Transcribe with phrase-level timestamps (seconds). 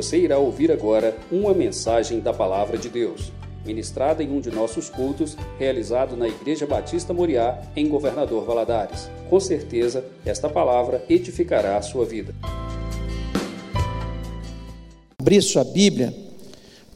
[0.00, 3.30] Você irá ouvir agora uma mensagem da Palavra de Deus,
[3.66, 9.10] ministrada em um de nossos cultos, realizado na Igreja Batista Moriá, em Governador Valadares.
[9.28, 12.34] Com certeza, esta palavra edificará a sua vida.
[15.18, 16.14] Abrir sua Bíblia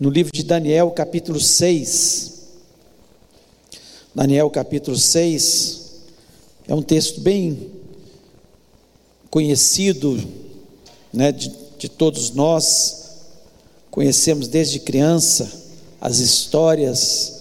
[0.00, 2.54] no livro de Daniel, capítulo 6.
[4.14, 6.06] Daniel, capítulo 6,
[6.66, 7.70] é um texto bem
[9.28, 10.18] conhecido
[11.12, 13.04] né, de, de todos nós,
[13.90, 15.50] conhecemos desde criança
[16.00, 17.32] as histórias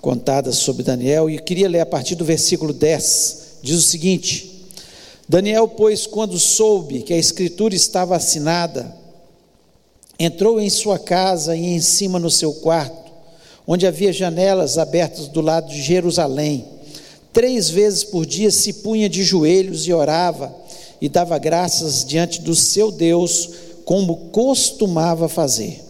[0.00, 4.66] contadas sobre Daniel, e queria ler a partir do versículo 10, diz o seguinte:
[5.28, 8.96] Daniel, pois, quando soube que a escritura estava assinada,
[10.18, 13.12] entrou em sua casa e em cima no seu quarto,
[13.66, 16.64] onde havia janelas abertas do lado de Jerusalém.
[17.32, 20.54] Três vezes por dia se punha de joelhos e orava
[21.00, 23.50] e dava graças diante do seu Deus,
[23.84, 25.80] como costumava fazer.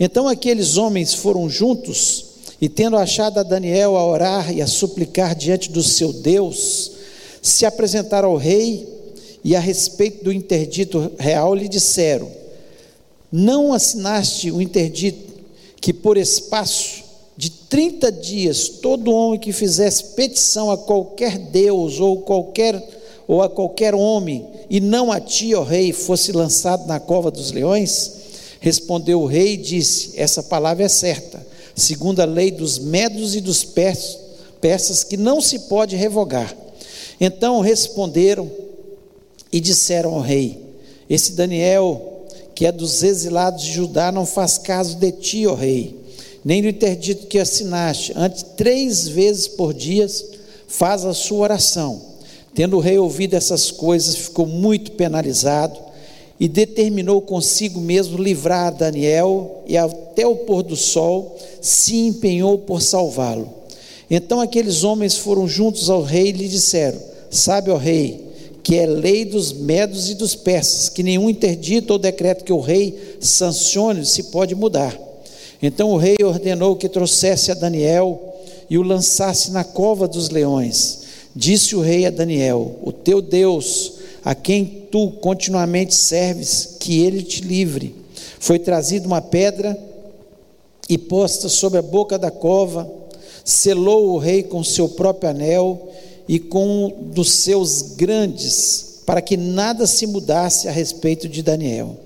[0.00, 2.24] Então aqueles homens foram juntos
[2.60, 6.92] e, tendo achado a Daniel a orar e a suplicar diante do seu Deus,
[7.42, 8.88] se apresentaram ao rei
[9.44, 12.30] e, a respeito do interdito real, lhe disseram:
[13.30, 15.34] Não assinaste o interdito
[15.80, 17.04] que, por espaço
[17.36, 22.95] de 30 dias, todo homem que fizesse petição a qualquer Deus ou qualquer
[23.28, 27.50] ou a qualquer homem, e não a ti, ó rei, fosse lançado na cova dos
[27.50, 28.12] leões?
[28.60, 33.40] Respondeu o rei e disse: Essa palavra é certa, segundo a lei dos medos e
[33.40, 36.54] dos persas, que não se pode revogar.
[37.20, 38.50] Então responderam
[39.52, 40.58] e disseram ao rei:
[41.10, 45.96] Esse Daniel, que é dos exilados de Judá, não faz caso de ti, ó rei,
[46.44, 48.12] nem do interdito que assinaste.
[48.14, 50.06] Antes, três vezes por dia,
[50.68, 52.15] faz a sua oração
[52.56, 55.78] Tendo o rei ouvido essas coisas, ficou muito penalizado
[56.40, 62.80] e determinou consigo mesmo livrar Daniel e até o pôr do sol se empenhou por
[62.80, 63.52] salvá-lo.
[64.10, 66.98] Então aqueles homens foram juntos ao rei e lhe disseram:
[67.30, 68.24] Sabe, ó rei,
[68.62, 72.60] que é lei dos medos e dos persas, que nenhum interdito ou decreto que o
[72.60, 74.98] rei sancione se pode mudar.
[75.62, 78.18] Então o rei ordenou que trouxesse a Daniel
[78.70, 81.04] e o lançasse na cova dos leões.
[81.36, 83.92] Disse o rei a Daniel: O teu Deus,
[84.24, 87.94] a quem tu continuamente serves, que ele te livre.
[88.40, 89.78] Foi trazida uma pedra
[90.88, 92.90] e posta sobre a boca da cova,
[93.44, 95.92] selou o rei com seu próprio anel
[96.26, 101.98] e com um dos seus grandes, para que nada se mudasse a respeito de Daniel.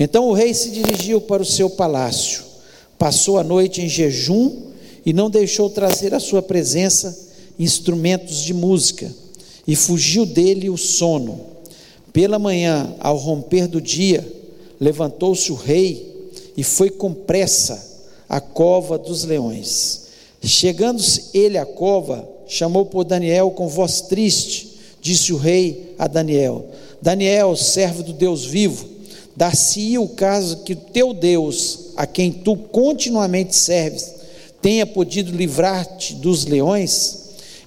[0.00, 2.42] Então o rei se dirigiu para o seu palácio,
[2.98, 4.62] passou a noite em jejum
[5.04, 9.12] e não deixou trazer à sua presença instrumentos de música,
[9.66, 11.40] e fugiu dele o sono.
[12.12, 14.26] Pela manhã, ao romper do dia,
[14.80, 17.90] levantou-se o rei e foi com pressa
[18.28, 20.02] à cova dos leões.
[20.42, 26.66] Chegando-se ele à cova, chamou por Daniel com voz triste, disse o rei a Daniel:
[27.00, 28.88] Daniel, servo do Deus vivo,
[29.36, 34.12] dar-se-ia o caso que o teu Deus, a quem tu continuamente serves,
[34.60, 37.21] tenha podido livrar-te dos leões?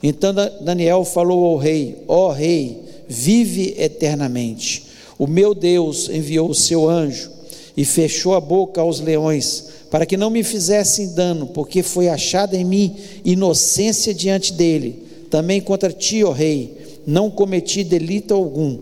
[0.07, 4.83] Então Daniel falou ao rei: Ó oh, rei, vive eternamente.
[5.17, 7.31] O meu Deus enviou o seu anjo
[7.75, 12.55] e fechou a boca aos leões, para que não me fizessem dano, porque foi achada
[12.55, 15.03] em mim inocência diante dele.
[15.31, 18.77] Também contra ti, ó rei, não cometi delito algum.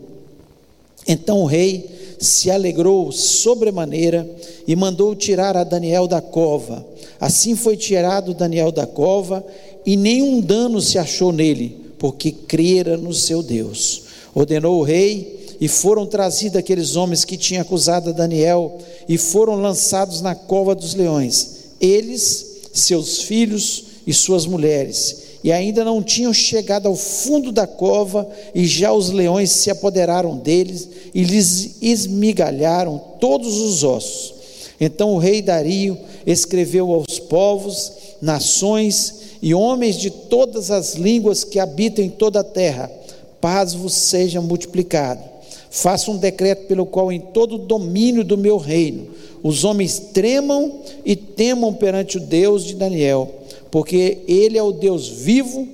[1.08, 4.30] Então o rei se alegrou sobremaneira
[4.68, 6.86] e mandou tirar a Daniel da cova.
[7.18, 9.46] Assim foi tirado Daniel da cova
[9.86, 14.04] e nenhum dano se achou nele, porque crera no seu Deus.
[14.34, 20.22] Ordenou o rei, e foram trazidos aqueles homens que tinham acusado Daniel, e foram lançados
[20.22, 21.48] na cova dos leões,
[21.80, 25.24] eles, seus filhos e suas mulheres.
[25.44, 30.38] E ainda não tinham chegado ao fundo da cova, e já os leões se apoderaram
[30.38, 34.34] deles e lhes esmigalharam todos os ossos.
[34.80, 37.92] Então o rei Dario escreveu aos povos,
[38.22, 42.90] nações e homens de todas as línguas que habitam em toda a terra,
[43.42, 45.22] paz vos seja multiplicado.
[45.70, 49.10] Faça um decreto pelo qual em todo o domínio do meu reino
[49.44, 53.30] os homens tremam e temam perante o Deus de Daniel,
[53.70, 55.68] porque ele é o Deus vivo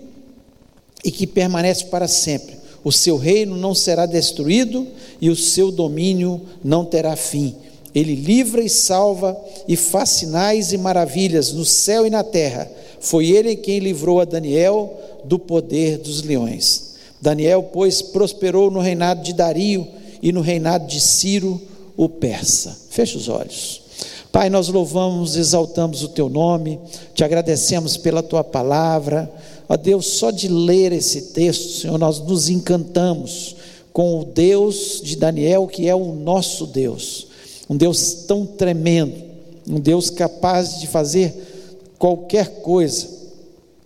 [1.06, 2.58] e que permanece para sempre.
[2.84, 4.88] O seu reino não será destruído
[5.22, 7.56] e o seu domínio não terá fim.
[7.94, 13.28] Ele livra e salva e faz sinais e maravilhas no céu e na terra foi
[13.28, 16.96] ele quem livrou a Daniel do poder dos leões.
[17.22, 19.88] Daniel, pois, prosperou no reinado de Dario
[20.22, 21.62] e no reinado de Ciro,
[21.98, 22.78] o persa.
[22.90, 23.82] Feche os olhos.
[24.32, 26.80] Pai, nós louvamos, exaltamos o teu nome,
[27.14, 29.30] te agradecemos pela tua palavra.
[29.68, 33.56] Ó Deus, só de ler esse texto, Senhor, nós nos encantamos
[33.92, 37.28] com o Deus de Daniel, que é o nosso Deus.
[37.70, 39.16] Um Deus tão tremendo,
[39.68, 41.49] um Deus capaz de fazer
[42.00, 43.08] qualquer coisa.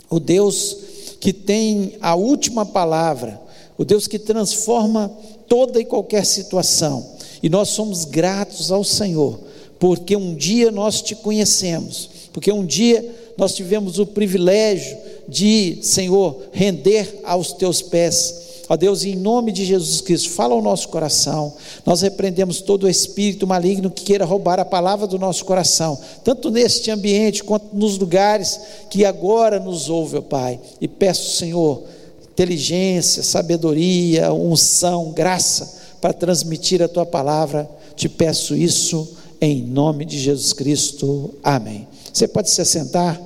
[0.10, 0.77] O Deus
[1.19, 3.42] que tem a última palavra,
[3.77, 5.12] o Deus que transforma
[5.48, 7.13] toda e qualquer situação.
[7.42, 9.39] E nós somos gratos ao Senhor,
[9.80, 13.04] porque um dia nós te conhecemos, porque um dia
[13.38, 18.53] nós tivemos o privilégio de, Senhor, render aos teus pés.
[18.69, 21.54] Ó Deus, em nome de Jesus Cristo, fala ao nosso coração.
[21.86, 26.50] Nós repreendemos todo o espírito maligno que queira roubar a palavra do nosso coração, tanto
[26.50, 30.60] neste ambiente quanto nos lugares que agora nos ouve, ó Pai.
[30.80, 31.83] E peço, Senhor,
[32.31, 37.69] inteligência, sabedoria, unção, graça para transmitir a tua palavra.
[37.95, 41.33] Te peço isso em nome de Jesus Cristo.
[41.44, 41.88] Amém.
[42.12, 43.19] Você pode se assentar?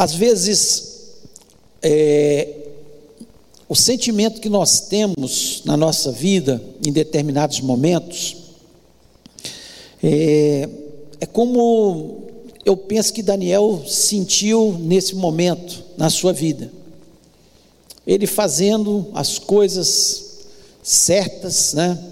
[0.00, 1.10] Às vezes,
[1.82, 2.48] é,
[3.68, 8.34] o sentimento que nós temos na nossa vida, em determinados momentos,
[10.02, 10.66] é,
[11.20, 12.30] é como
[12.64, 16.72] eu penso que Daniel sentiu nesse momento na sua vida.
[18.06, 20.46] Ele fazendo as coisas
[20.82, 22.02] certas, né?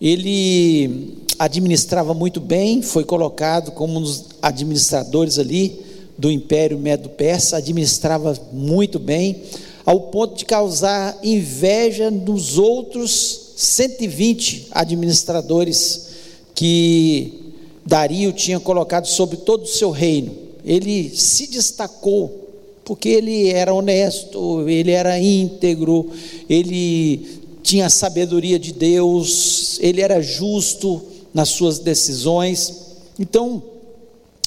[0.00, 5.86] Ele administrava muito bem, foi colocado como um dos administradores ali
[6.18, 9.42] do Império Medo-Persa, administrava muito bem,
[9.86, 16.08] ao ponto de causar inveja nos outros 120 administradores
[16.54, 17.54] que
[17.86, 20.34] Dario tinha colocado sobre todo o seu reino.
[20.64, 22.48] Ele se destacou
[22.84, 26.10] porque ele era honesto, ele era íntegro,
[26.48, 31.02] ele tinha a sabedoria de Deus, ele era justo
[31.34, 32.74] nas suas decisões.
[33.18, 33.62] Então,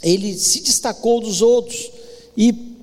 [0.02, 1.92] ele se destacou dos outros
[2.36, 2.76] e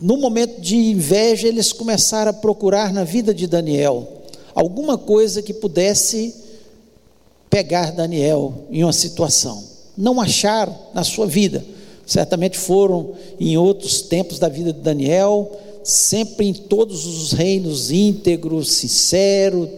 [0.00, 4.06] no momento de inveja eles começaram a procurar na vida de Daniel
[4.54, 6.34] alguma coisa que pudesse
[7.48, 11.64] pegar Daniel em uma situação não acharam na sua vida.
[12.06, 15.50] Certamente foram em outros tempos da vida de Daniel,
[15.82, 19.68] sempre em todos os reinos íntegro, sincero,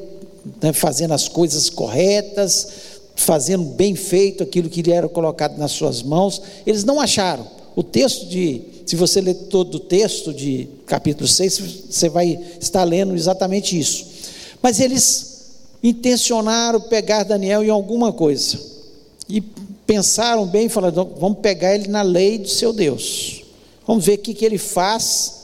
[0.60, 2.68] né, fazendo as coisas corretas,
[3.16, 6.40] fazendo bem feito aquilo que lhe era colocado nas suas mãos.
[6.66, 7.46] Eles não acharam.
[7.74, 11.58] O texto de, se você ler todo o texto de capítulo 6,
[11.90, 14.06] você vai estar lendo exatamente isso.
[14.62, 15.36] Mas eles
[15.82, 18.58] intencionaram pegar Daniel em alguma coisa.
[19.28, 23.42] E pensaram bem e falaram: vamos pegar ele na lei do seu Deus.
[23.86, 25.34] Vamos ver o que, que ele faz.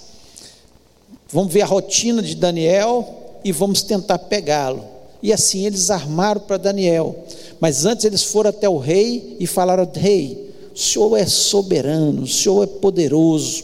[1.30, 4.84] Vamos ver a rotina de Daniel e vamos tentar pegá-lo.
[5.22, 7.24] E assim eles armaram para Daniel.
[7.62, 12.26] Mas antes eles foram até o rei e falaram: Rei, o senhor é soberano, o
[12.26, 13.62] senhor é poderoso.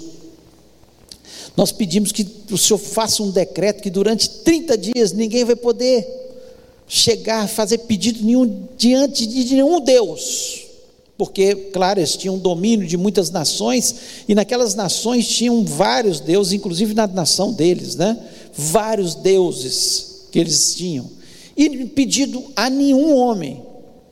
[1.56, 6.06] Nós pedimos que o senhor faça um decreto que durante 30 dias ninguém vai poder
[6.86, 10.68] chegar a fazer pedido nenhum diante de nenhum Deus
[11.18, 16.94] porque, claro, eles tinham domínio de muitas nações, e naquelas nações tinham vários deuses, inclusive
[16.94, 18.16] na nação deles, né?
[18.54, 21.10] Vários deuses que eles tinham.
[21.56, 23.60] E pedido a nenhum homem,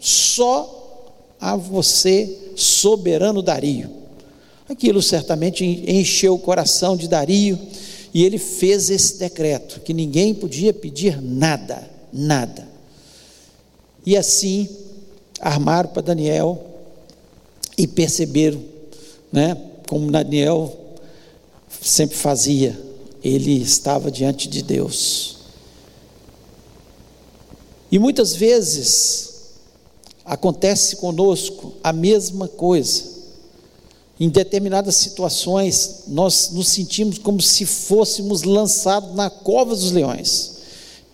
[0.06, 1.04] só
[1.40, 3.90] a você, soberano Dario.
[4.68, 7.58] Aquilo certamente encheu o coração de Dario,
[8.14, 12.68] e ele fez esse decreto, que ninguém podia pedir nada, nada.
[14.06, 14.68] E assim,
[15.40, 16.64] armaram para Daniel
[17.76, 18.62] e perceberam,
[19.32, 19.56] né,
[19.88, 20.72] como Daniel
[21.82, 22.80] sempre fazia,
[23.24, 25.38] ele estava diante de Deus.
[27.90, 29.35] E muitas vezes
[30.26, 33.04] acontece conosco a mesma coisa.
[34.18, 40.56] Em determinadas situações, nós nos sentimos como se fôssemos lançados na cova dos leões.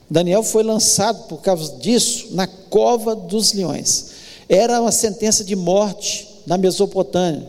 [0.09, 4.13] Daniel foi lançado por causa disso na cova dos leões.
[4.49, 7.47] Era uma sentença de morte na Mesopotâmia.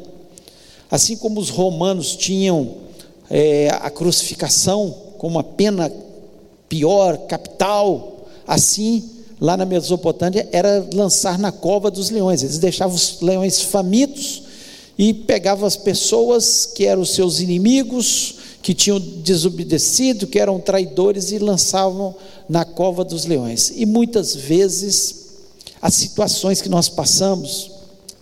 [0.89, 2.75] Assim como os romanos tinham
[3.29, 5.91] é, a crucificação como uma pena
[6.67, 9.12] pior, capital, assim
[9.43, 12.41] lá na Mesopotâmia era lançar na cova dos leões.
[12.41, 14.43] Eles deixavam os leões famintos
[14.97, 21.39] e pegavam as pessoas que eram seus inimigos, que tinham desobedecido, que eram traidores e
[21.39, 22.15] lançavam
[22.47, 23.73] na cova dos leões.
[23.75, 25.25] E muitas vezes
[25.81, 27.69] as situações que nós passamos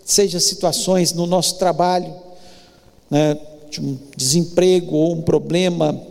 [0.03, 2.15] seja situações no nosso trabalho,
[3.11, 3.37] né,
[3.69, 6.01] de um desemprego ou um problema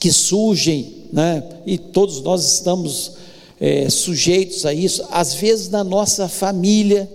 [0.00, 1.42] que surgem, né?
[1.66, 3.12] e todos nós estamos
[3.60, 7.10] é, sujeitos a isso, às vezes na nossa família,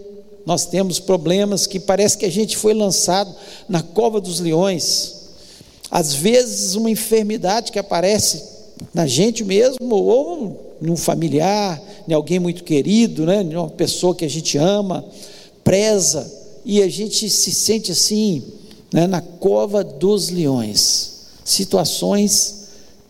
[0.45, 3.33] nós temos problemas que parece que a gente foi lançado
[3.69, 5.21] na cova dos leões.
[5.89, 8.43] Às vezes, uma enfermidade que aparece
[8.93, 13.43] na gente mesmo, ou num familiar, em alguém muito querido, né?
[13.43, 15.05] em uma pessoa que a gente ama,
[15.63, 16.31] preza,
[16.65, 18.43] e a gente se sente assim,
[18.91, 19.05] né?
[19.05, 21.12] na cova dos leões.
[21.45, 22.61] Situações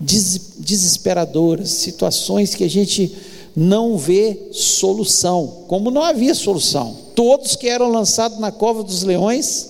[0.01, 3.15] desesperadoras, situações que a gente
[3.55, 6.95] não vê solução, como não havia solução.
[7.15, 9.69] Todos que eram lançados na cova dos leões,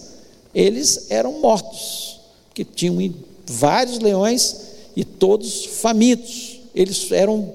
[0.54, 2.20] eles eram mortos,
[2.54, 3.14] que tinham
[3.46, 4.58] vários leões
[4.96, 6.60] e todos famintos.
[6.74, 7.54] Eles eram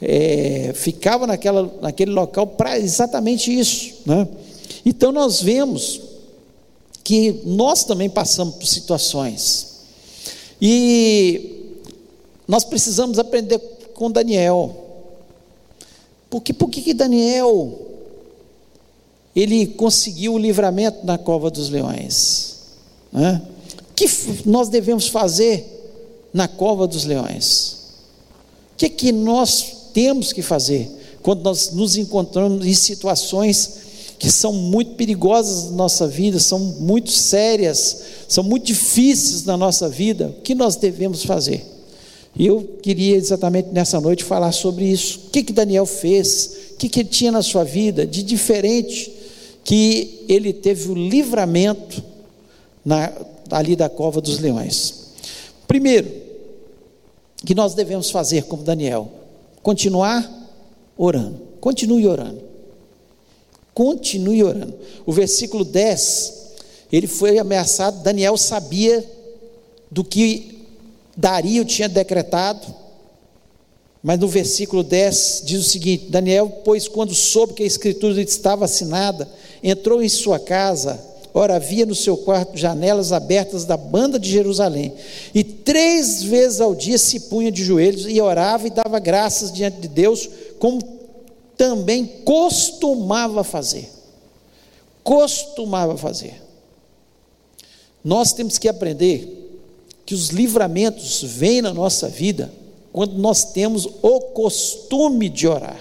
[0.00, 3.94] é, ficavam naquela, naquele local para exatamente isso.
[4.04, 4.28] Né?
[4.84, 6.00] Então nós vemos
[7.02, 9.74] que nós também passamos por situações.
[10.60, 11.53] E
[12.46, 13.58] nós precisamos aprender
[13.94, 14.84] com Daniel.
[16.28, 17.80] Porque por que Daniel
[19.34, 22.56] ele conseguiu o livramento na cova dos leões?
[23.12, 24.06] O que
[24.44, 25.64] nós devemos fazer
[26.32, 27.76] na cova dos leões?
[28.72, 30.90] O que, que nós temos que fazer
[31.22, 33.84] quando nós nos encontramos em situações
[34.18, 39.88] que são muito perigosas na nossa vida, são muito sérias, são muito difíceis na nossa
[39.88, 40.34] vida?
[40.38, 41.73] O que nós devemos fazer?
[42.36, 45.26] E eu queria exatamente nessa noite falar sobre isso.
[45.26, 46.72] O que, que Daniel fez?
[46.72, 49.12] O que, que ele tinha na sua vida de diferente
[49.62, 52.02] que ele teve o livramento
[52.84, 53.12] na,
[53.50, 55.04] ali da cova dos leões?
[55.68, 56.10] Primeiro,
[57.44, 59.08] que nós devemos fazer como Daniel?
[59.62, 60.28] Continuar
[60.96, 61.40] orando.
[61.60, 62.42] Continue orando.
[63.72, 64.74] Continue orando.
[65.06, 66.52] O versículo 10,
[66.90, 69.04] ele foi ameaçado, Daniel sabia
[69.90, 70.53] do que
[71.16, 72.66] Dario tinha decretado,
[74.02, 78.66] mas no versículo 10 diz o seguinte: Daniel, pois quando soube que a escritura estava
[78.66, 79.28] assinada,
[79.62, 81.02] entrou em sua casa,
[81.32, 84.92] ora havia no seu quarto janelas abertas da banda de Jerusalém,
[85.34, 89.78] e três vezes ao dia se punha de joelhos e orava e dava graças diante
[89.78, 90.28] de Deus,
[90.58, 90.82] como
[91.56, 93.90] também costumava fazer.
[95.02, 96.42] Costumava fazer.
[98.02, 99.33] Nós temos que aprender
[100.04, 102.52] que os livramentos vêm na nossa vida
[102.92, 105.80] quando nós temos o costume de orar.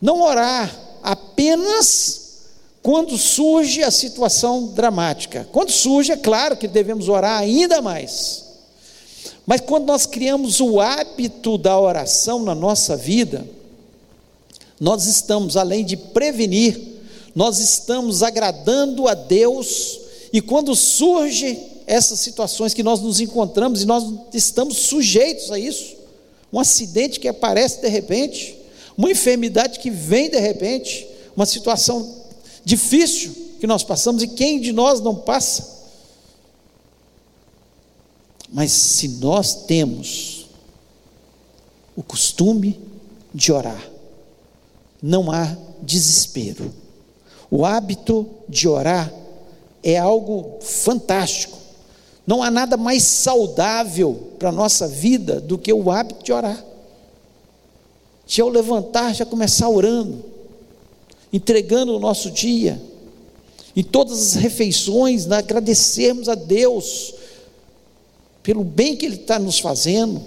[0.00, 2.28] Não orar apenas
[2.82, 5.48] quando surge a situação dramática.
[5.52, 8.44] Quando surge, é claro que devemos orar ainda mais.
[9.46, 13.46] Mas quando nós criamos o hábito da oração na nossa vida,
[14.80, 16.80] nós estamos, além de prevenir,
[17.34, 20.00] nós estamos agradando a Deus,
[20.32, 24.04] e quando surge essas situações que nós nos encontramos e nós
[24.34, 25.96] estamos sujeitos a isso.
[26.52, 28.56] Um acidente que aparece de repente,
[28.96, 32.16] uma enfermidade que vem de repente, uma situação
[32.62, 35.78] difícil que nós passamos e quem de nós não passa?
[38.52, 40.46] Mas se nós temos
[41.96, 42.78] o costume
[43.34, 43.90] de orar,
[45.02, 46.72] não há desespero.
[47.50, 49.12] O hábito de orar
[49.82, 51.67] é algo fantástico.
[52.28, 56.62] Não há nada mais saudável para a nossa vida do que o hábito de orar.
[58.26, 60.22] De ao levantar, já começar orando,
[61.32, 62.78] entregando o nosso dia,
[63.74, 67.14] em todas as refeições, né, agradecermos a Deus
[68.42, 70.20] pelo bem que Ele está nos fazendo.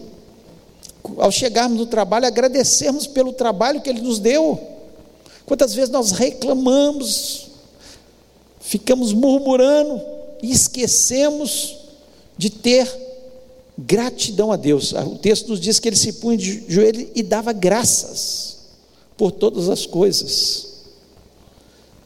[1.17, 4.59] Ao chegarmos no trabalho, agradecermos pelo trabalho que Ele nos deu.
[5.45, 7.49] Quantas vezes nós reclamamos,
[8.59, 10.01] ficamos murmurando
[10.41, 11.80] e esquecemos
[12.41, 12.91] de ter
[13.77, 14.93] gratidão a Deus.
[14.93, 18.57] O texto nos diz que ele se punha de joelho e dava graças
[19.15, 20.69] por todas as coisas.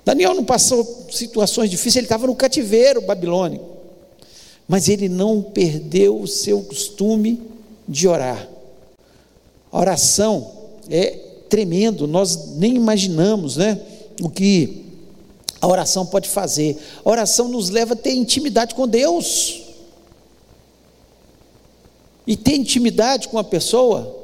[0.03, 3.63] Daniel não passou situações difíceis, ele estava no cativeiro babilônico,
[4.67, 7.41] mas ele não perdeu o seu costume
[7.87, 8.45] de orar.
[9.71, 10.51] A oração
[10.89, 11.11] é
[11.47, 13.79] tremendo, nós nem imaginamos, né,
[14.21, 14.83] o que
[15.61, 16.77] a oração pode fazer.
[17.05, 19.63] A oração nos leva a ter intimidade com Deus
[22.25, 24.15] e ter intimidade com a pessoa,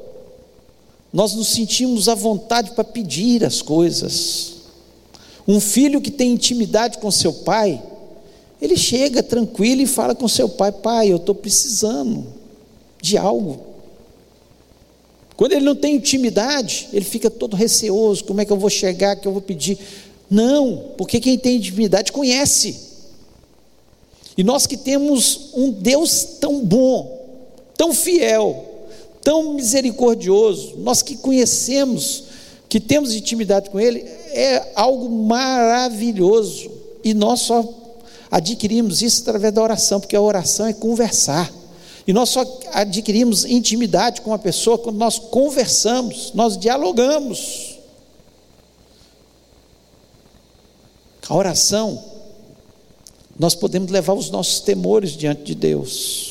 [1.14, 4.54] nós nos sentimos à vontade para pedir as coisas.
[5.48, 7.82] Um filho que tem intimidade com seu pai,
[8.62, 12.26] ele chega tranquilo e fala com seu pai: Pai, eu estou precisando
[13.02, 13.60] de algo.
[15.36, 19.16] Quando ele não tem intimidade, ele fica todo receoso: como é que eu vou chegar,
[19.16, 19.78] que eu vou pedir?
[20.30, 22.92] Não, porque quem tem intimidade conhece.
[24.38, 27.21] E nós que temos um Deus tão bom,
[27.82, 28.64] tão fiel,
[29.24, 32.26] tão misericordioso, nós que conhecemos,
[32.70, 36.70] que temos intimidade com Ele, é algo maravilhoso.
[37.04, 37.68] E nós só
[38.30, 41.52] adquirimos isso através da oração, porque a oração é conversar.
[42.06, 47.80] E nós só adquirimos intimidade com a pessoa quando nós conversamos, nós dialogamos.
[51.28, 52.00] A oração,
[53.40, 56.31] nós podemos levar os nossos temores diante de Deus.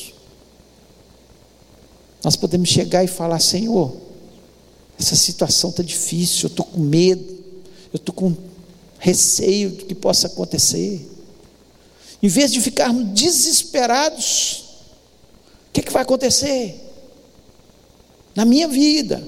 [2.23, 3.95] Nós podemos chegar e falar: Senhor,
[4.99, 7.23] essa situação está difícil, eu estou com medo,
[7.91, 8.35] eu estou com
[8.99, 11.09] receio do que possa acontecer.
[12.21, 14.63] Em vez de ficarmos desesperados,
[15.69, 16.79] o que, que vai acontecer
[18.35, 19.27] na minha vida?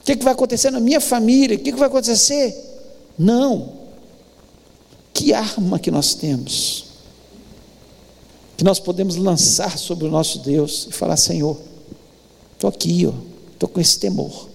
[0.00, 1.56] O que, que vai acontecer na minha família?
[1.56, 2.56] O que, que vai acontecer?
[3.16, 3.74] Não.
[5.12, 6.87] Que arma que nós temos?
[8.58, 11.56] Que nós podemos lançar sobre o nosso Deus e falar: Senhor,
[12.52, 13.10] estou aqui,
[13.52, 14.50] estou com esse temor.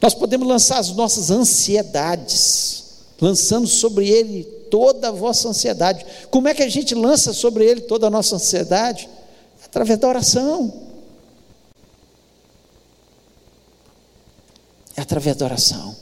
[0.00, 2.84] Nós podemos lançar as nossas ansiedades,
[3.20, 6.06] lançando sobre Ele toda a vossa ansiedade.
[6.30, 9.10] Como é que a gente lança sobre Ele toda a nossa ansiedade?
[9.72, 10.72] através da oração.
[14.94, 15.96] É através da oração.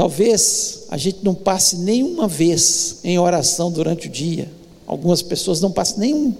[0.00, 4.50] Talvez a gente não passe nenhuma vez em oração durante o dia.
[4.86, 6.34] Algumas pessoas não passam nenhum,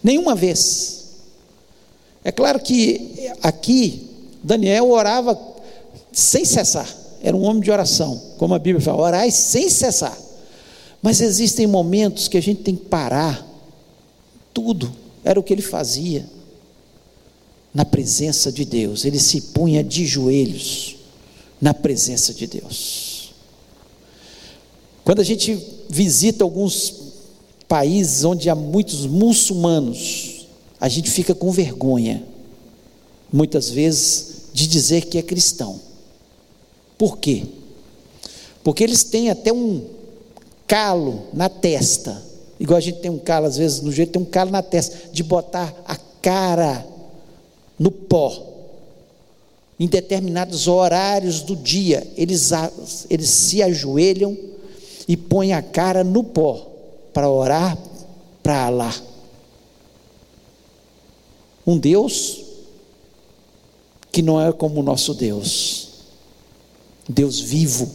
[0.00, 1.06] nenhuma vez.
[2.22, 4.06] É claro que aqui
[4.44, 5.36] Daniel orava
[6.12, 6.88] sem cessar.
[7.20, 10.16] Era um homem de oração, como a Bíblia fala, orai sem cessar.
[11.02, 13.44] Mas existem momentos que a gente tem que parar.
[14.54, 14.88] Tudo
[15.24, 16.24] era o que ele fazia
[17.74, 19.04] na presença de Deus.
[19.04, 20.99] Ele se punha de joelhos
[21.60, 23.32] na presença de Deus.
[25.04, 26.94] Quando a gente visita alguns
[27.68, 30.46] países onde há muitos muçulmanos,
[30.80, 32.24] a gente fica com vergonha,
[33.32, 35.80] muitas vezes, de dizer que é cristão.
[36.96, 37.44] Por quê?
[38.62, 39.84] Porque eles têm até um,
[40.70, 42.22] calo na testa.
[42.60, 45.10] Igual a gente tem um calo, às vezes, no jeito tem um calo na testa,
[45.12, 46.86] de botar a cara
[47.76, 48.49] no pó.
[49.80, 52.50] Em determinados horários do dia, eles,
[53.08, 54.36] eles se ajoelham
[55.08, 56.70] e põem a cara no pó
[57.14, 57.78] para orar
[58.42, 58.94] para Alá.
[61.66, 62.44] Um Deus
[64.12, 65.88] que não é como o nosso Deus,
[67.08, 67.90] Deus vivo.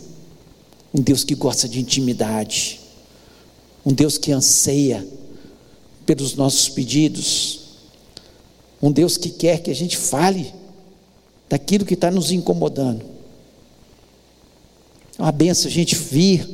[0.92, 2.80] Um Deus que gosta de intimidade,
[3.86, 5.06] um Deus que anseia
[6.06, 7.60] pelos nossos pedidos,
[8.82, 10.54] um Deus que quer que a gente fale
[11.50, 13.04] daquilo que está nos incomodando.
[15.18, 16.48] É uma benção a gente vir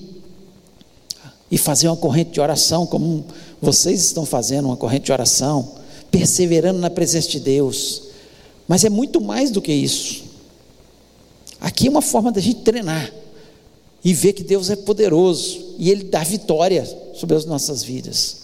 [1.50, 3.26] e fazer uma corrente de oração, como
[3.62, 5.76] vocês estão fazendo uma corrente de oração,
[6.10, 8.04] perseverando na presença de Deus.
[8.68, 10.24] Mas é muito mais do que isso.
[11.60, 13.12] Aqui é uma forma da gente treinar
[14.04, 18.38] e ver que Deus é poderoso e Ele dá vitória sobre as nossas vidas.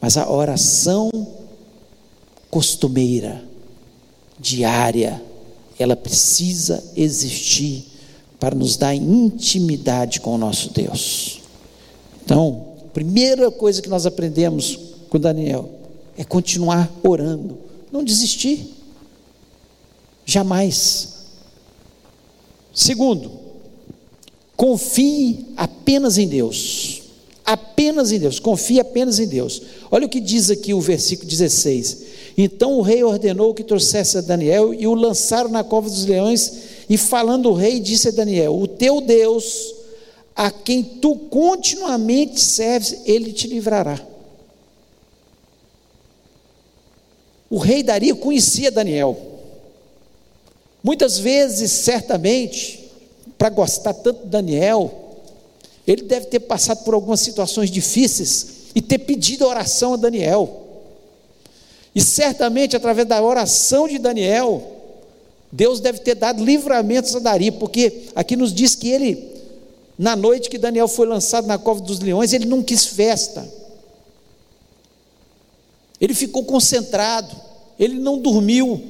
[0.00, 1.10] Mas a oração
[2.50, 3.44] costumeira,
[4.38, 5.22] diária,
[5.78, 7.86] ela precisa existir
[8.38, 11.40] para nos dar intimidade com o nosso Deus.
[12.24, 15.70] Então, a primeira coisa que nós aprendemos com Daniel
[16.16, 17.58] é continuar orando,
[17.90, 18.74] não desistir,
[20.24, 21.16] jamais.
[22.74, 23.48] Segundo,
[24.58, 27.02] Confie apenas em Deus.
[27.46, 28.40] Apenas em Deus.
[28.40, 29.62] Confie apenas em Deus.
[29.88, 31.98] Olha o que diz aqui o versículo 16.
[32.40, 36.52] Então o rei ordenou que trouxesse a Daniel e o lançaram na cova dos leões.
[36.88, 39.74] E falando o rei, disse a Daniel: O teu Deus,
[40.36, 44.00] a quem tu continuamente serves, ele te livrará.
[47.50, 49.18] O rei Dario conhecia Daniel.
[50.80, 52.88] Muitas vezes, certamente,
[53.36, 55.16] para gostar tanto de Daniel,
[55.84, 58.46] ele deve ter passado por algumas situações difíceis
[58.76, 60.67] e ter pedido oração a Daniel.
[61.98, 64.62] E certamente, através da oração de Daniel,
[65.50, 69.28] Deus deve ter dado livramentos a Dari, porque aqui nos diz que ele,
[69.98, 73.52] na noite que Daniel foi lançado na cova dos leões, ele não quis festa.
[76.00, 77.34] Ele ficou concentrado,
[77.76, 78.80] ele não dormiu.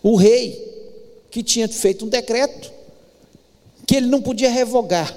[0.00, 2.72] O rei que tinha feito um decreto
[3.84, 5.12] que ele não podia revogar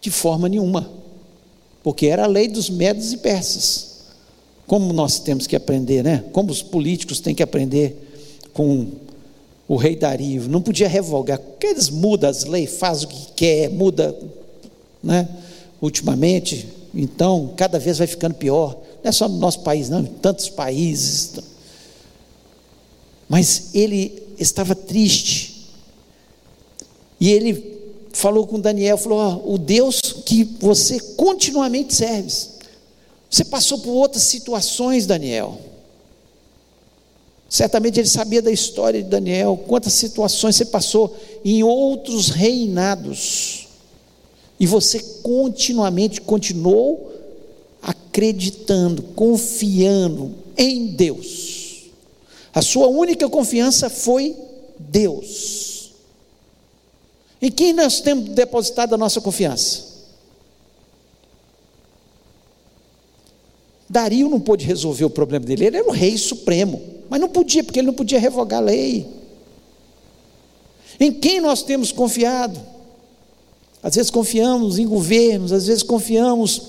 [0.00, 1.07] de forma nenhuma,
[1.88, 4.00] porque era a lei dos medos e persas.
[4.66, 6.22] Como nós temos que aprender, né?
[6.32, 7.96] Como os políticos têm que aprender
[8.52, 8.88] com
[9.66, 13.70] o rei Dario, não podia revogar, porque eles mudam as leis, faz o que quer,
[13.70, 14.14] muda,
[15.02, 15.26] né?
[15.80, 18.76] Ultimamente, então, cada vez vai ficando pior.
[19.02, 21.36] Não é só no nosso país, não, em tantos países.
[23.26, 25.70] Mas ele estava triste.
[27.18, 27.77] E ele
[28.18, 32.32] falou com Daniel, falou: oh, o Deus que você continuamente serve.
[33.30, 35.58] Você passou por outras situações, Daniel.
[37.48, 43.68] Certamente ele sabia da história de Daniel, quantas situações você passou em outros reinados.
[44.60, 47.12] E você continuamente continuou
[47.80, 51.84] acreditando, confiando em Deus.
[52.52, 54.34] A sua única confiança foi
[54.78, 55.77] Deus.
[57.40, 59.86] Em quem nós temos depositado a nossa confiança?
[63.88, 67.64] Dario não pôde resolver o problema dele, ele era o rei supremo, mas não podia,
[67.64, 69.06] porque ele não podia revogar a lei.
[71.00, 72.60] Em quem nós temos confiado?
[73.82, 76.62] Às vezes confiamos em governos, às vezes confiamos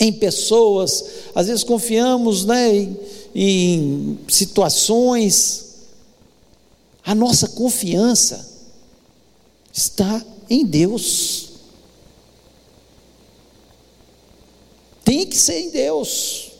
[0.00, 2.98] em pessoas, às vezes confiamos né, em,
[3.34, 5.62] em situações.
[7.04, 8.53] A nossa confiança
[9.74, 11.48] está em Deus.
[15.04, 16.52] Tem que ser em Deus.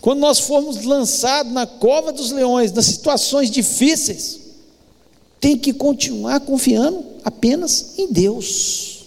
[0.00, 4.38] Quando nós formos lançados na cova dos leões, nas situações difíceis,
[5.40, 9.04] tem que continuar confiando apenas em Deus.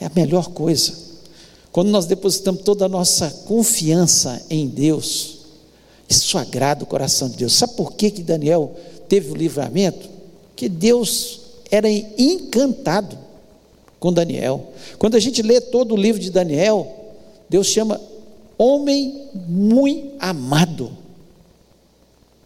[0.00, 1.04] É a melhor coisa.
[1.72, 5.38] Quando nós depositamos toda a nossa confiança em Deus,
[6.08, 7.54] isso agrada o coração de Deus.
[7.54, 8.74] Sabe por que, que Daniel
[9.08, 10.08] teve o livramento?
[10.54, 11.40] Que Deus
[11.70, 13.18] era encantado
[13.98, 14.72] com Daniel.
[14.98, 17.14] Quando a gente lê todo o livro de Daniel,
[17.48, 18.00] Deus chama
[18.58, 20.92] homem muito amado.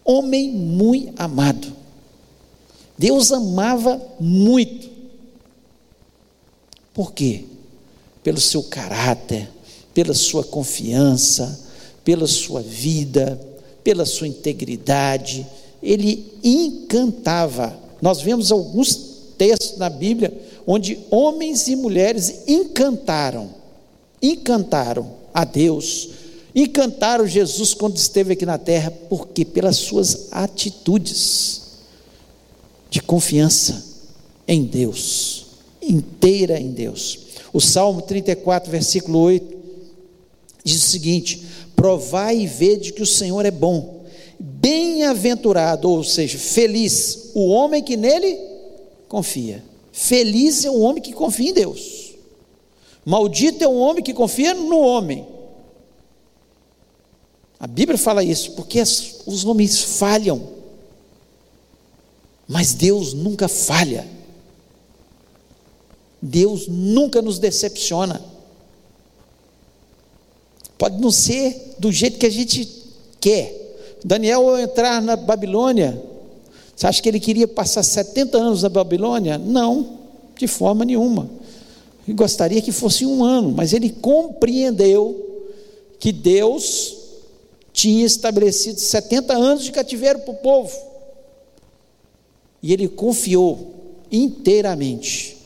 [0.03, 1.71] Homem muito amado.
[2.97, 4.89] Deus amava muito.
[6.93, 7.45] Por quê?
[8.23, 9.49] Pelo seu caráter,
[9.93, 11.59] pela sua confiança,
[12.03, 13.39] pela sua vida,
[13.83, 15.45] pela sua integridade.
[15.81, 17.77] Ele encantava.
[18.01, 18.95] Nós vemos alguns
[19.37, 20.31] textos na Bíblia
[20.65, 23.49] onde homens e mulheres encantaram,
[24.21, 26.09] encantaram a Deus,
[26.53, 31.61] encantaram Jesus quando esteve aqui na terra, porque pelas suas atitudes
[32.89, 33.83] de confiança
[34.47, 35.45] em Deus,
[35.81, 37.19] inteira em Deus.
[37.53, 39.57] O Salmo 34, versículo 8
[40.63, 41.43] diz o seguinte:
[41.75, 44.00] Provai e vede que o Senhor é bom,
[44.61, 48.39] bem-aventurado, ou seja, feliz o homem que nele
[49.09, 49.63] confia.
[49.91, 52.13] Feliz é o homem que confia em Deus.
[53.03, 55.27] Maldito é o homem que confia no homem.
[57.59, 60.49] A Bíblia fala isso, porque as, os homens falham.
[62.47, 64.07] Mas Deus nunca falha.
[66.21, 68.23] Deus nunca nos decepciona.
[70.77, 72.67] Pode não ser do jeito que a gente
[73.19, 73.60] quer.
[74.03, 76.01] Daniel, ao entrar na Babilônia,
[76.75, 79.37] você acha que ele queria passar 70 anos na Babilônia?
[79.37, 79.99] Não,
[80.35, 81.29] de forma nenhuma.
[82.07, 85.43] Ele gostaria que fosse um ano, mas ele compreendeu
[85.99, 86.97] que Deus
[87.71, 90.75] tinha estabelecido 70 anos de cativeiro para o povo.
[92.61, 93.73] E ele confiou
[94.11, 95.37] inteiramente.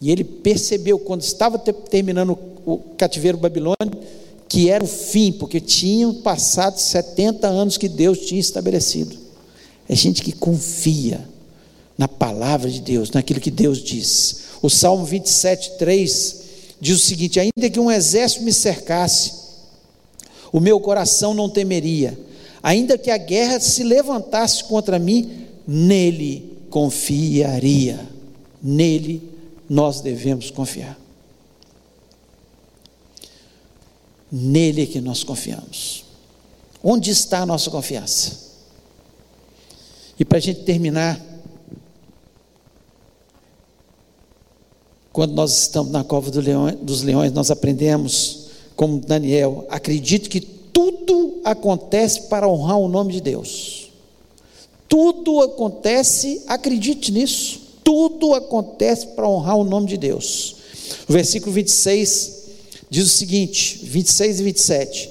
[0.00, 3.98] E ele percebeu, quando estava terminando o cativeiro babilônico,
[4.48, 9.28] que era o fim, porque tinham passado 70 anos que Deus tinha estabelecido
[9.88, 11.26] é gente que confia
[11.96, 14.40] na palavra de Deus, naquilo que Deus diz.
[14.60, 16.36] O Salmo 27, 3
[16.78, 19.32] diz o seguinte: Ainda que um exército me cercasse,
[20.52, 22.18] o meu coração não temeria,
[22.62, 27.98] ainda que a guerra se levantasse contra mim, nele confiaria.
[28.62, 29.22] Nele
[29.68, 30.98] nós devemos confiar.
[34.30, 36.04] Nele que nós confiamos.
[36.82, 38.48] Onde está a nossa confiança?
[40.18, 41.20] E para a gente terminar,
[45.12, 50.40] quando nós estamos na cova do leão, dos leões, nós aprendemos, como Daniel, acredito que
[50.40, 53.90] tudo acontece para honrar o nome de Deus.
[54.88, 60.56] Tudo acontece, acredite nisso, tudo acontece para honrar o nome de Deus.
[61.08, 62.37] O versículo 26
[62.90, 65.10] diz o seguinte: 26 e 27.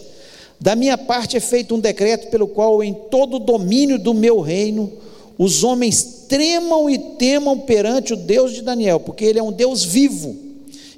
[0.59, 4.39] Da minha parte é feito um decreto pelo qual, em todo o domínio do meu
[4.39, 4.91] reino,
[5.37, 9.83] os homens tremam e temam perante o Deus de Daniel, porque ele é um Deus
[9.83, 10.35] vivo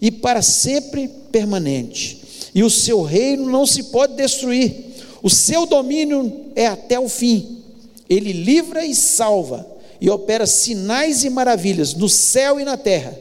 [0.01, 2.21] e para sempre permanente,
[2.55, 4.73] e o seu reino não se pode destruir.
[5.21, 7.57] O seu domínio é até o fim.
[8.09, 9.67] Ele livra e salva
[9.99, 13.17] e opera sinais e maravilhas no céu e na terra.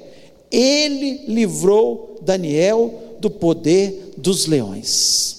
[0.51, 5.37] Ele livrou Daniel do poder dos leões.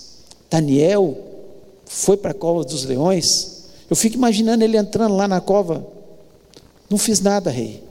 [0.49, 1.17] Daniel
[1.85, 3.65] foi para a cova dos leões.
[3.89, 5.85] Eu fico imaginando ele entrando lá na cova.
[6.89, 7.83] Não fiz nada, rei.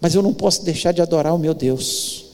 [0.00, 2.26] Mas eu não posso deixar de adorar o meu Deus.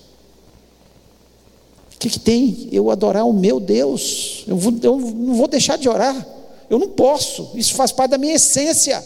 [1.95, 2.69] O que, que tem?
[2.71, 4.45] Eu adorar o meu Deus.
[4.47, 6.27] Eu, vou, eu não vou deixar de orar.
[6.69, 7.51] Eu não posso.
[7.55, 9.05] Isso faz parte da minha essência.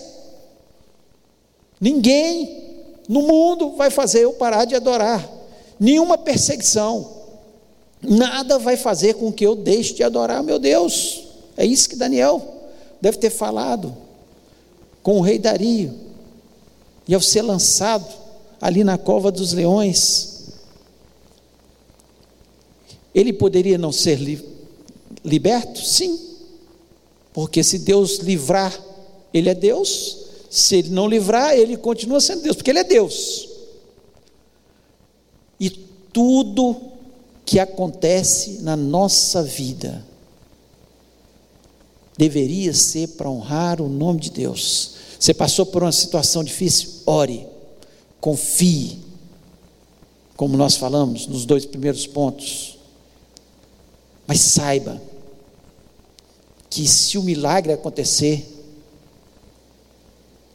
[1.81, 2.61] Ninguém
[3.09, 5.39] no mundo vai fazer eu parar de adorar.
[5.81, 7.11] Nenhuma perseguição.
[8.03, 11.25] Nada vai fazer com que eu deixe de adorar meu Deus.
[11.57, 12.43] É isso que Daniel
[13.01, 13.97] deve ter falado
[15.03, 15.95] com o rei Dario.
[17.09, 18.07] E ao ser lançado
[18.61, 20.49] ali na cova dos leões,
[23.14, 24.45] ele poderia não ser li
[25.25, 25.81] liberto?
[25.81, 26.19] Sim.
[27.33, 28.79] Porque se Deus livrar,
[29.33, 30.19] ele é Deus.
[30.51, 33.50] Se ele não livrar, ele continua sendo Deus, porque ele é Deus.
[35.61, 36.75] E tudo
[37.44, 40.05] que acontece na nossa vida
[42.16, 44.94] deveria ser para honrar o nome de Deus.
[45.18, 47.03] Você passou por uma situação difícil?
[47.07, 47.46] Ore,
[48.20, 48.99] confie,
[50.37, 52.79] como nós falamos nos dois primeiros pontos.
[54.27, 55.01] Mas saiba
[56.70, 58.46] que se o milagre acontecer,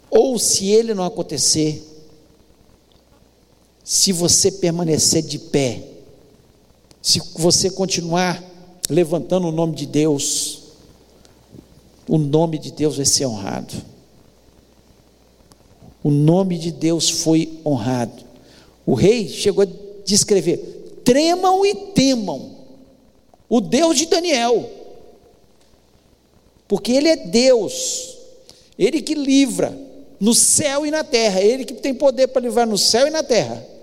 [0.10, 1.95] ou se ele não acontecer,
[3.86, 5.84] se você permanecer de pé,
[7.00, 8.44] se você continuar
[8.90, 10.64] levantando o nome de Deus,
[12.10, 13.76] o nome de Deus vai ser honrado.
[16.04, 18.24] O nome de Deus foi honrado.
[18.88, 19.68] O rei chegou a
[20.04, 22.56] descrever: tremam e temam
[23.48, 24.68] o Deus de Daniel,
[26.68, 28.18] porque Ele é Deus,
[28.80, 29.78] Ele que livra
[30.20, 33.22] no céu e na terra, Ele que tem poder para livrar no céu e na
[33.22, 33.75] terra.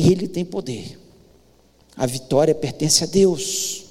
[0.00, 0.98] Ele tem poder.
[1.96, 3.84] A vitória pertence a Deus.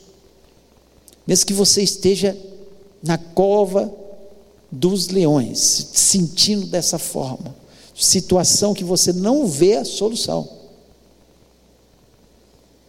[1.27, 2.35] Mesmo que você esteja
[3.03, 3.93] na cova
[4.71, 5.59] dos leões,
[5.93, 7.55] sentindo dessa forma,
[7.95, 10.49] situação que você não vê a solução.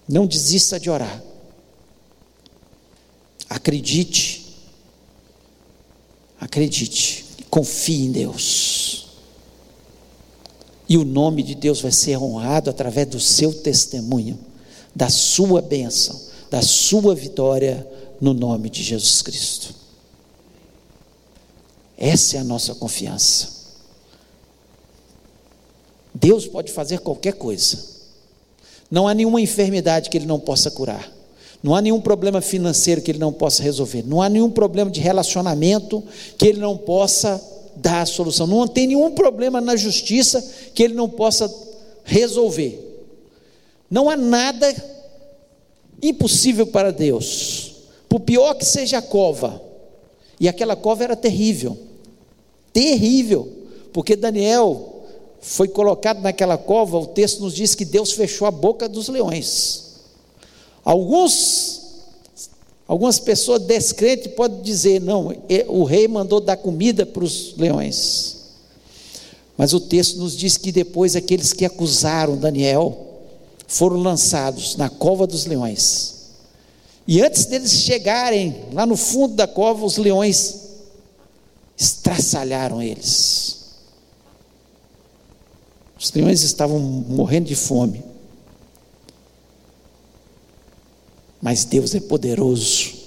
[0.09, 1.23] Não desista de orar.
[3.49, 4.57] Acredite.
[6.41, 7.27] Acredite.
[7.51, 9.10] Confie em Deus.
[10.91, 14.37] E o nome de Deus vai ser honrado através do seu testemunho,
[14.93, 17.89] da sua bênção, da sua vitória
[18.21, 19.73] no nome de Jesus Cristo.
[21.97, 23.61] Essa é a nossa confiança.
[26.13, 27.79] Deus pode fazer qualquer coisa.
[28.91, 31.09] Não há nenhuma enfermidade que Ele não possa curar.
[31.63, 34.03] Não há nenhum problema financeiro que Ele não possa resolver.
[34.05, 36.03] Não há nenhum problema de relacionamento
[36.37, 37.41] que Ele não possa
[37.77, 38.47] dar a solução.
[38.47, 40.43] Não tem nenhum problema na justiça
[40.75, 41.53] que Ele não possa
[42.05, 43.05] resolver.
[43.91, 44.73] Não há nada
[46.03, 47.73] impossível para Deus.
[48.09, 49.63] Por pior que seja a cova,
[50.39, 51.77] e aquela cova era terrível,
[52.73, 53.49] terrível,
[53.93, 55.05] porque Daniel
[55.41, 59.91] foi colocado naquela cova, o texto nos diz que Deus fechou a boca dos leões.
[60.85, 61.80] Alguns,
[62.91, 65.33] algumas pessoas descrentes podem dizer, não,
[65.69, 68.39] o rei mandou dar comida para os leões.
[69.57, 73.07] Mas o texto nos diz que depois aqueles que acusaram Daniel
[73.69, 76.17] foram lançados na cova dos leões.
[77.07, 80.57] E antes deles chegarem lá no fundo da cova, os leões
[81.79, 83.59] estraçalharam eles.
[85.97, 88.10] Os leões estavam morrendo de fome.
[91.41, 93.01] Mas Deus é poderoso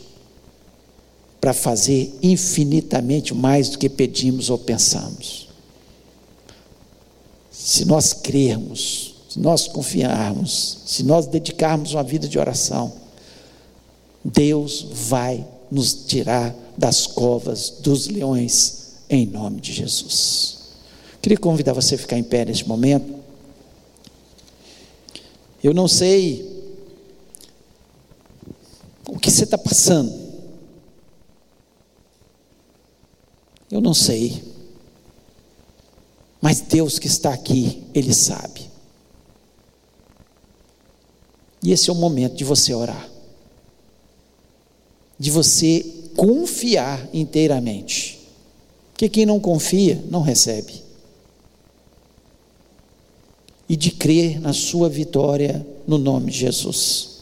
[1.40, 5.50] para fazer infinitamente mais do que pedimos ou pensamos.
[7.52, 12.94] Se nós crermos, se nós confiarmos, se nós dedicarmos uma vida de oração,
[14.24, 20.60] Deus vai nos tirar das covas dos leões, em nome de Jesus.
[21.22, 23.14] Queria convidar você a ficar em pé neste momento.
[25.64, 26.53] Eu não sei
[29.34, 30.14] você está passando.
[33.72, 34.44] Eu não sei.
[36.42, 38.70] Mas Deus que está aqui, Ele sabe.
[41.62, 43.14] E esse é o momento de você orar
[45.24, 45.86] de você
[46.18, 48.20] confiar inteiramente.
[48.92, 50.84] Porque quem não confia, não recebe.
[53.68, 57.13] E de crer na sua vitória no nome de Jesus.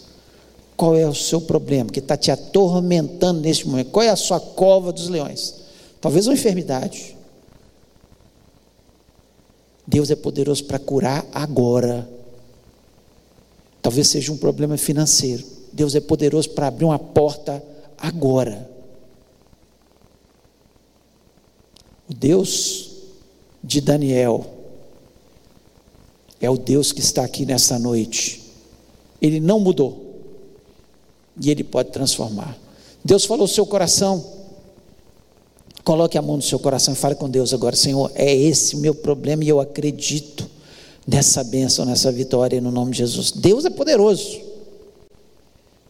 [0.82, 3.92] Qual é o seu problema que está te atormentando neste momento?
[3.92, 5.58] Qual é a sua cova dos leões?
[6.02, 7.16] Talvez uma enfermidade.
[9.86, 12.10] Deus é poderoso para curar agora.
[13.80, 15.46] Talvez seja um problema financeiro.
[15.72, 17.64] Deus é poderoso para abrir uma porta
[17.96, 18.68] agora.
[22.10, 22.90] O Deus
[23.64, 24.48] de Daniel
[26.40, 28.42] é o Deus que está aqui nessa noite.
[29.22, 30.10] Ele não mudou.
[31.42, 32.56] E ele pode transformar.
[33.04, 34.24] Deus falou seu coração.
[35.84, 38.80] Coloque a mão no seu coração e fale com Deus agora, Senhor, é esse o
[38.80, 40.48] meu problema e eu acredito
[41.08, 43.32] nessa bênção, nessa vitória no nome de Jesus.
[43.32, 44.40] Deus é poderoso.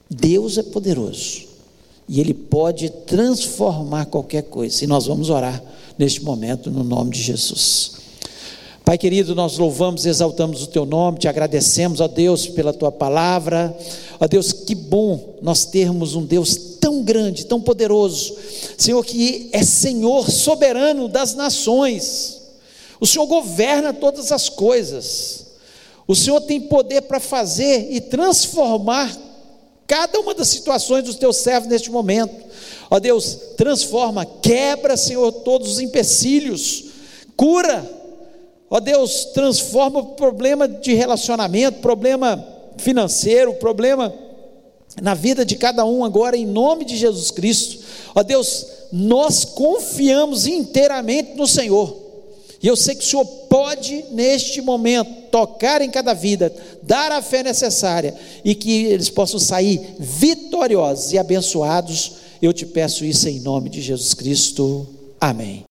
[0.09, 1.43] Deus é poderoso.
[2.07, 4.83] E Ele pode transformar qualquer coisa.
[4.83, 5.61] E nós vamos orar
[5.97, 8.00] neste momento no nome de Jesus.
[8.83, 12.91] Pai querido, nós louvamos e exaltamos o Teu nome, te agradecemos, ó Deus, pela Tua
[12.91, 13.77] palavra.
[14.19, 18.35] Ó Deus, que bom nós termos um Deus tão grande, tão poderoso.
[18.77, 22.41] Senhor, que é Senhor soberano das nações.
[22.99, 25.45] O Senhor governa todas as coisas.
[26.07, 29.15] O Senhor tem poder para fazer e transformar
[29.85, 32.33] cada uma das situações dos teus servos neste momento.
[32.89, 36.85] Ó Deus, transforma, quebra, Senhor, todos os empecilhos,
[37.37, 38.00] cura.
[38.73, 42.41] Ó Deus, transforma o problema de relacionamento, problema
[42.77, 44.13] financeiro, problema
[45.01, 47.79] na vida de cada um agora, em nome de Jesus Cristo.
[48.15, 51.97] Ó Deus, nós confiamos inteiramente no Senhor.
[52.63, 57.21] E eu sei que o Senhor pode, neste momento, tocar em cada vida, dar a
[57.21, 62.13] fé necessária e que eles possam sair vitoriosos e abençoados.
[62.41, 64.87] Eu te peço isso em nome de Jesus Cristo.
[65.19, 65.70] Amém.